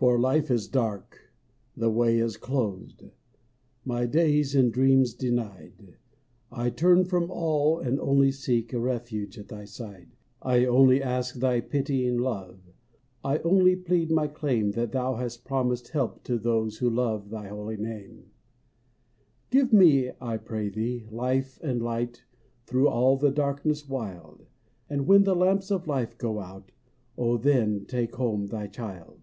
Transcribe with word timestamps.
For 0.00 0.16
hfe 0.16 0.48
is 0.48 0.68
dark, 0.68 1.32
the 1.76 1.90
way 1.90 2.18
is 2.20 2.36
closed; 2.36 3.02
My 3.84 4.06
days 4.06 4.54
and 4.54 4.72
dreams 4.72 5.12
denied. 5.12 5.96
1 6.50 6.70
turn 6.76 7.04
from 7.04 7.28
all 7.32 7.80
and 7.80 7.98
only 7.98 8.30
seek 8.30 8.72
A 8.72 8.78
refuge 8.78 9.36
at 9.40 9.48
Thy 9.48 9.64
side. 9.64 10.10
I 10.40 10.64
only 10.66 11.02
ask 11.02 11.34
Thy 11.34 11.60
pitying 11.60 12.16
love, 12.16 12.60
I 13.24 13.38
only 13.38 13.74
plead 13.74 14.08
my 14.12 14.28
claim 14.28 14.70
That 14.70 14.92
Thou 14.92 15.16
hast 15.16 15.44
promised 15.44 15.88
help 15.88 16.22
to 16.22 16.38
those 16.38 16.78
Who 16.78 16.88
love 16.88 17.30
Thy 17.30 17.48
holy 17.48 17.76
name. 17.76 18.26
Give 19.50 19.72
me, 19.72 20.12
I 20.20 20.36
pray 20.36 20.68
Thee, 20.68 21.06
life 21.10 21.58
and 21.60 21.82
light 21.82 22.22
Through 22.66 22.86
all 22.86 23.16
the 23.16 23.32
darkness 23.32 23.88
wild; 23.88 24.46
And 24.88 25.08
when 25.08 25.24
the 25.24 25.34
lamps 25.34 25.72
of 25.72 25.88
life 25.88 26.16
go 26.18 26.38
out, 26.38 26.70
Oh, 27.16 27.36
then 27.36 27.84
take 27.86 28.14
home 28.14 28.46
Thy 28.46 28.68
child 28.68 29.16